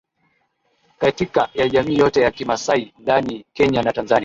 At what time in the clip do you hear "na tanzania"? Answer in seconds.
3.83-4.19